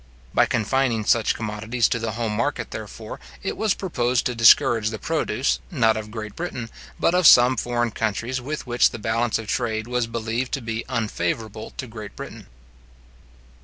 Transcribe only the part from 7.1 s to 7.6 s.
of some